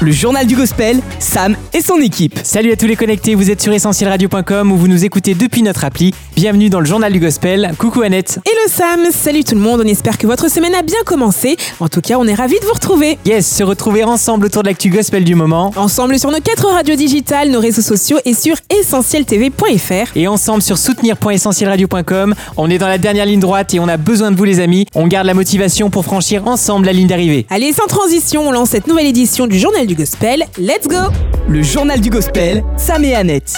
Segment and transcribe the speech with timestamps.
[0.00, 2.38] Le journal du gospel, Sam et son équipe.
[2.44, 5.84] Salut à tous les connectés, vous êtes sur essentielradio.com où vous nous écoutez depuis notre
[5.84, 6.14] appli.
[6.36, 7.72] Bienvenue dans le journal du gospel.
[7.78, 8.38] Coucou Annette.
[8.46, 11.56] Hello Sam, salut tout le monde, on espère que votre semaine a bien commencé.
[11.80, 13.18] En tout cas, on est ravis de vous retrouver.
[13.26, 15.72] Yes, se retrouver ensemble autour de l'actu gospel du moment.
[15.74, 20.16] Ensemble sur nos quatre radios digitales, nos réseaux sociaux et sur essentieltv.fr.
[20.16, 22.36] Et ensemble sur soutenir.essentielradio.com.
[22.56, 24.86] On est dans la dernière ligne droite et on a besoin de vous les amis.
[24.94, 27.46] On garde la motivation pour franchir ensemble la ligne d'arrivée.
[27.50, 30.44] Allez, sans transition, on lance cette nouvelle édition du journal du gospel.
[30.58, 31.10] Let's go
[31.48, 33.54] Le journal du gospel, Sam et Annette.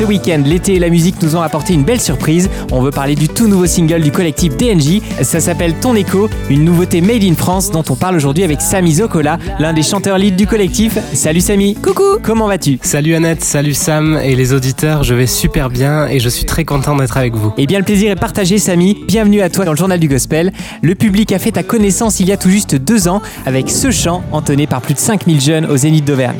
[0.00, 2.48] Ce week-end, l'été et la musique nous ont apporté une belle surprise.
[2.72, 5.02] On veut parler du tout nouveau single du collectif DNJ.
[5.20, 8.94] Ça s'appelle Ton écho, une nouveauté made in France dont on parle aujourd'hui avec Samy
[8.94, 10.96] Zocola, l'un des chanteurs lead du collectif.
[11.12, 11.74] Salut Samy.
[11.74, 12.78] Coucou Comment vas-tu?
[12.80, 16.64] Salut Annette, salut Sam et les auditeurs, je vais super bien et je suis très
[16.64, 17.52] content d'être avec vous.
[17.58, 19.04] Eh bien, le plaisir est partagé, Samy.
[19.06, 20.50] Bienvenue à toi dans le journal du gospel.
[20.80, 23.90] Le public a fait ta connaissance il y a tout juste deux ans avec ce
[23.90, 26.38] chant entonné par plus de 5000 jeunes au Zénith d'Auvergne.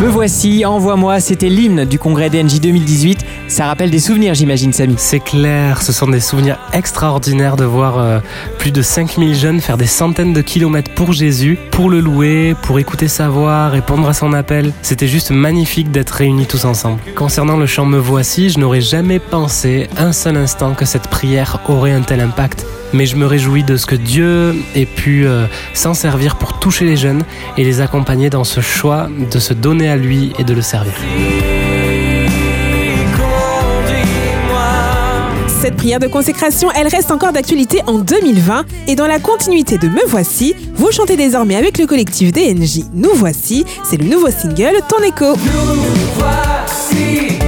[0.00, 3.24] Me voici, envoie-moi, c'était l'hymne du congrès DNJ 2018.
[3.46, 4.94] Ça rappelle des souvenirs, j'imagine, Samy.
[4.96, 8.18] C'est clair, ce sont des souvenirs extraordinaires de voir euh,
[8.58, 12.78] plus de 5000 jeunes faire des centaines de kilomètres pour Jésus, pour le louer, pour
[12.78, 14.72] écouter sa voix, répondre à son appel.
[14.80, 16.98] C'était juste magnifique d'être réunis tous ensemble.
[17.14, 21.60] Concernant le chant Me voici, je n'aurais jamais pensé un seul instant que cette prière
[21.68, 22.64] aurait un tel impact.
[22.92, 26.84] Mais je me réjouis de ce que Dieu ait pu euh, s'en servir pour toucher
[26.84, 27.24] les jeunes
[27.56, 30.92] et les accompagner dans ce choix de se donner à lui et de le servir.
[35.62, 39.86] Cette prière de consécration, elle reste encore d'actualité en 2020 et dans la continuité de
[39.86, 44.80] Me Voici, vous chantez désormais avec le collectif DNJ Nous Voici, c'est le nouveau single
[44.88, 45.36] Ton écho.
[46.18, 47.41] Rassemblés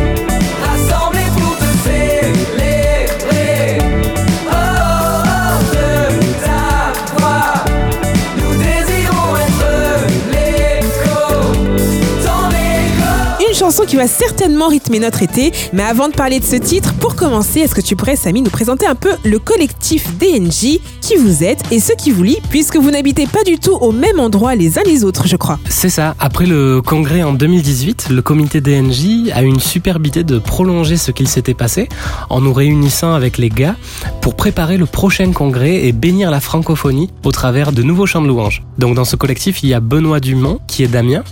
[13.65, 17.17] chanson qui va certainement rythmer notre été, mais avant de parler de ce titre, pour
[17.17, 21.43] commencer, est-ce que tu pourrais, Samy, nous présenter un peu le collectif DNJ, qui vous
[21.43, 24.55] êtes et ceux qui vous lient, puisque vous n'habitez pas du tout au même endroit
[24.55, 25.59] les uns les autres, je crois.
[25.71, 30.25] C'est ça, après le congrès en 2018, le comité DNJ a eu une superbe idée
[30.25, 31.89] de prolonger ce qu'il s'était passé
[32.29, 33.77] en nous réunissant avec les gars
[34.21, 38.29] pour préparer le prochain congrès et bénir la francophonie au travers de nouveaux chants de
[38.29, 38.63] louanges.
[38.77, 41.25] Donc dans ce collectif, il y a Benoît Dumont qui est d'Amiens,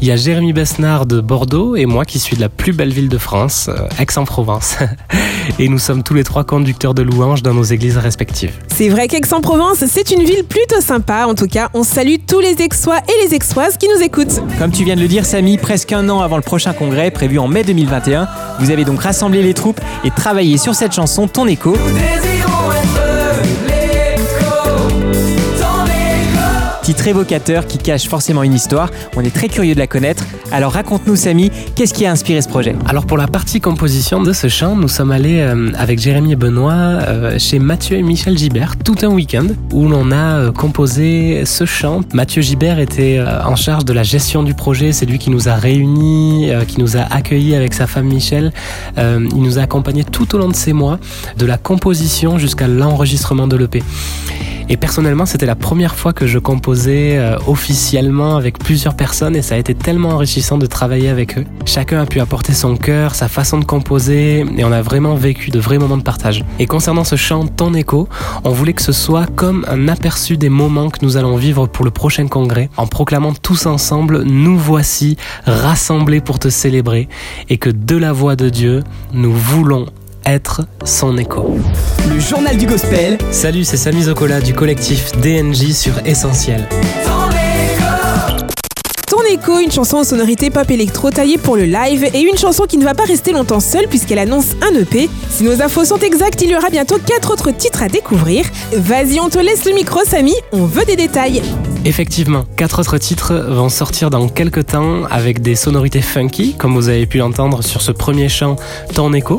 [0.00, 2.92] il y a Jérémy Besnard de Bordeaux et moi qui suis de la plus belle
[2.92, 4.76] ville de France, euh, Aix-en-Provence.
[5.58, 8.52] et nous sommes tous les trois conducteurs de louanges dans nos églises respectives.
[8.68, 11.24] C'est vrai qu'Aix-en-Provence, c'est une ville plutôt sympa.
[11.26, 14.42] En tout cas, on salue tous les Aixois et les Aixoises qui nous écoutent.
[14.58, 17.38] Comme tu viens de le dire, Samy, presque un an avant le prochain congrès prévu
[17.38, 21.46] en mai 2021, vous avez donc rassemblé les troupes et travaillé sur cette chanson Ton
[21.46, 21.74] écho.
[26.90, 28.90] Titre évocateur qui cache forcément une histoire.
[29.14, 30.24] On est très curieux de la connaître.
[30.50, 32.74] Alors raconte-nous, Samy, qu'est-ce qui a inspiré ce projet?
[32.84, 36.36] Alors pour la partie composition de ce chant, nous sommes allés euh, avec Jérémy et
[36.36, 41.44] Benoît euh, chez Mathieu et Michel Gibert tout un week-end où l'on a euh, composé
[41.44, 42.00] ce chant.
[42.12, 45.54] Mathieu Gibert était en charge de la gestion du projet, c'est lui qui nous a
[45.54, 48.52] réunis, qui nous a accueillis avec sa femme Michel.
[48.98, 50.98] Il nous a accompagnés tout au long de ces mois,
[51.38, 53.80] de la composition jusqu'à l'enregistrement de l'EP.
[54.72, 59.42] Et personnellement, c'était la première fois que je composais euh, officiellement avec plusieurs personnes et
[59.42, 61.44] ça a été tellement enrichissant de travailler avec eux.
[61.66, 65.50] Chacun a pu apporter son cœur, sa façon de composer et on a vraiment vécu
[65.50, 66.44] de vrais moments de partage.
[66.60, 68.08] Et concernant ce chant Ton écho,
[68.44, 71.84] on voulait que ce soit comme un aperçu des moments que nous allons vivre pour
[71.84, 75.16] le prochain congrès en proclamant tous ensemble Nous voici
[75.46, 77.08] rassemblés pour te célébrer
[77.48, 79.86] et que de la voix de Dieu, nous voulons
[80.26, 81.56] être son écho.
[82.08, 86.66] Le journal du gospel, Salut, c'est Samy Zocola du collectif DNJ sur Essentiel.
[87.04, 88.40] Ton écho.
[89.08, 92.64] Ton écho, une chanson aux sonorités pop électro taillée pour le live et une chanson
[92.64, 95.08] qui ne va pas rester longtemps seule puisqu'elle annonce un EP.
[95.30, 98.44] Si nos infos sont exactes, il y aura bientôt quatre autres titres à découvrir.
[98.72, 101.42] Vas-y, on te laisse le micro, Samy, on veut des détails.
[101.84, 106.88] Effectivement, quatre autres titres vont sortir dans quelques temps avec des sonorités funky, comme vous
[106.90, 108.56] avez pu l'entendre sur ce premier chant
[108.94, 109.38] Ton écho.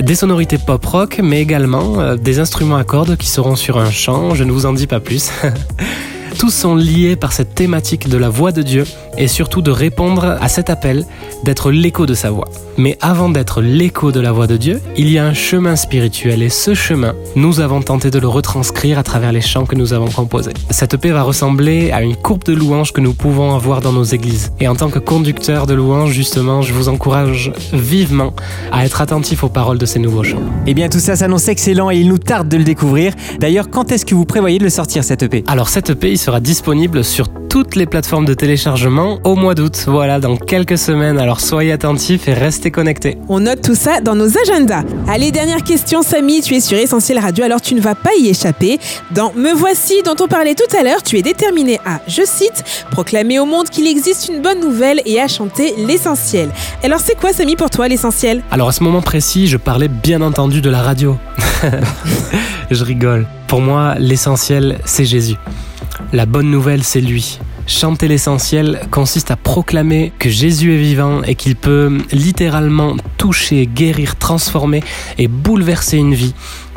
[0.00, 3.90] Des sonorités pop rock, mais également euh, des instruments à cordes qui seront sur un
[3.90, 5.30] chant, je ne vous en dis pas plus.
[6.38, 8.84] Tous sont liés par cette thématique de la voix de Dieu
[9.18, 11.04] et surtout de répondre à cet appel
[11.44, 12.48] d'être l'écho de sa voix.
[12.78, 16.42] Mais avant d'être l'écho de la voix de Dieu, il y a un chemin spirituel
[16.42, 19.92] et ce chemin, nous avons tenté de le retranscrire à travers les chants que nous
[19.92, 20.52] avons composés.
[20.70, 24.04] Cette EP va ressembler à une courbe de louanges que nous pouvons avoir dans nos
[24.04, 24.52] églises.
[24.58, 28.32] Et en tant que conducteur de louanges, justement, je vous encourage vivement
[28.72, 30.42] à être attentif aux paroles de ces nouveaux chants.
[30.66, 33.12] Eh bien tout ça s'annonce excellent et il nous tarde de le découvrir.
[33.38, 36.38] D'ailleurs, quand est-ce que vous prévoyez de le sortir cette EP Alors cette EP, sera
[36.38, 39.84] disponible sur toutes les plateformes de téléchargement au mois d'août.
[39.88, 41.18] Voilà, dans quelques semaines.
[41.18, 43.18] Alors soyez attentifs et restez connectés.
[43.28, 44.84] On note tout ça dans nos agendas.
[45.08, 46.40] Allez, dernière question, Samy.
[46.42, 48.78] Tu es sur Essentiel Radio, alors tu ne vas pas y échapper.
[49.10, 52.64] Dans Me Voici, dont on parlait tout à l'heure, tu es déterminé à, je cite,
[52.92, 56.50] proclamer au monde qu'il existe une bonne nouvelle et à chanter l'essentiel.
[56.84, 58.42] Alors c'est quoi, Samy, pour toi, l'essentiel?
[58.52, 61.18] Alors à ce moment précis, je parlais bien entendu de la radio.
[62.70, 63.26] je rigole.
[63.48, 65.36] Pour moi, l'essentiel, c'est Jésus.
[66.12, 67.38] La bonne nouvelle, c'est lui.
[67.66, 74.16] Chanter l'essentiel consiste à proclamer que Jésus est vivant et qu'il peut littéralement toucher, guérir,
[74.16, 74.82] transformer
[75.16, 76.34] et bouleverser une vie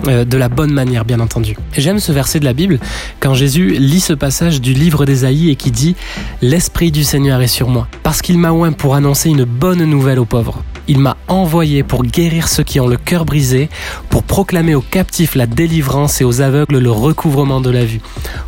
[0.08, 1.58] euh, de la bonne manière, bien entendu.
[1.76, 2.80] J'aime ce verset de la Bible
[3.20, 5.96] quand Jésus lit ce passage du livre d'Ésaïe et qui dit
[6.42, 10.20] L'Esprit du Seigneur est sur moi, parce qu'il m'a oint pour annoncer une bonne nouvelle
[10.20, 10.64] aux pauvres.
[10.88, 13.70] Il m'a envoyé pour guérir ceux qui ont le cœur brisé,
[14.10, 18.02] pour proclamer aux captifs la délivrance et aux aveugles le recouvrement de la vue,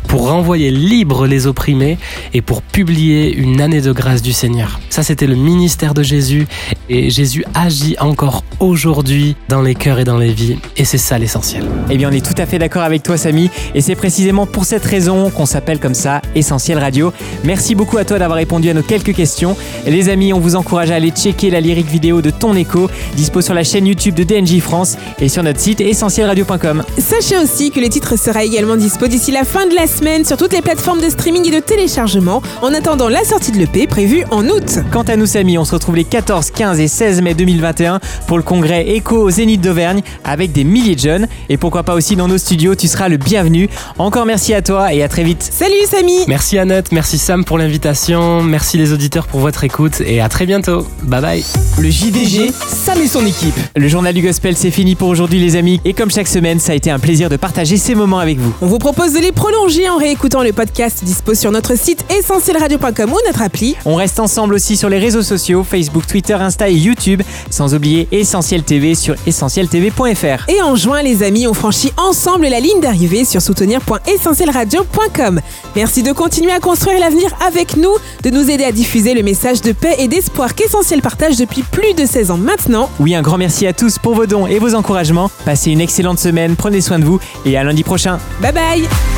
[0.08, 1.98] pour renvoyer libres les opprimés
[2.34, 4.80] et pour publier une année de grâce du Seigneur.
[4.90, 6.48] Ça, c'était le ministère de Jésus
[6.88, 10.56] et Jésus agit encore aujourd'hui dans les cœurs et dans les vies.
[10.76, 11.64] Et c'est ça l'essentiel.
[11.90, 14.64] Eh bien on est tout à fait d'accord avec toi Samy et c'est précisément pour
[14.64, 17.12] cette raison qu'on s'appelle comme ça Essentiel Radio.
[17.44, 19.56] Merci beaucoup à toi d'avoir répondu à nos quelques questions.
[19.86, 22.90] Et les amis, on vous encourage à aller checker la lyrique vidéo de Ton Écho,
[23.14, 26.82] dispo sur la chaîne YouTube de DNJ France et sur notre site essentielradio.com.
[26.98, 30.36] Sachez aussi que le titre sera également dispo d'ici la fin de la semaine sur
[30.36, 34.22] toutes les plateformes de streaming et de téléchargement en attendant la sortie de l'EP prévue
[34.30, 34.78] en août.
[34.92, 37.98] Quant à nous Samy, on se retrouve les 14, 15 et 16 mai 2021
[38.28, 41.94] pour le congrès Echo au Zénith d'Auvergne avec des milliers de jeunes et pourquoi pas
[41.94, 43.68] aussi dans nos studios, tu seras le bienvenu.
[43.98, 45.42] Encore merci à toi et à très vite.
[45.42, 50.20] Salut Samy Merci Annette, merci Sam pour l'invitation, merci les auditeurs pour votre écoute et
[50.20, 50.86] à très bientôt.
[51.02, 51.44] Bye bye.
[51.80, 53.58] Le JDG, Sam et son équipe.
[53.74, 56.70] Le journal du gospel c'est fini pour aujourd'hui les amis et comme chaque semaine, ça
[56.70, 58.54] a été un plaisir de partager ces moments avec vous.
[58.62, 63.12] On vous propose de les prolonger en réécoutant le podcast dispo sur notre site essentielradio.com
[63.12, 63.76] ou notre appli.
[63.84, 68.08] On reste ensemble aussi sur les réseaux sociaux, Facebook, Twitter, Insta et YouTube, sans oublier
[68.12, 70.48] Essentiel TV sur essentieltv.fr.
[70.48, 75.40] Et en juin, les amis, on franchit ensemble la ligne d'arrivée sur soutenir.essentielradio.com.
[75.76, 79.60] Merci de continuer à construire l'avenir avec nous, de nous aider à diffuser le message
[79.62, 82.90] de paix et d'espoir qu'Essentiel partage depuis plus de 16 ans maintenant.
[83.00, 85.30] Oui, un grand merci à tous pour vos dons et vos encouragements.
[85.44, 88.18] Passez une excellente semaine, prenez soin de vous et à lundi prochain.
[88.40, 89.17] Bye bye